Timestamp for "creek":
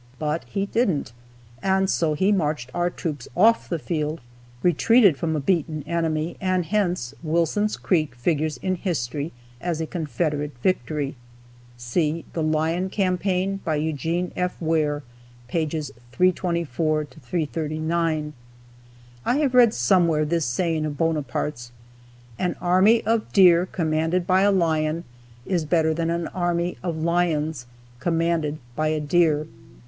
7.77-8.15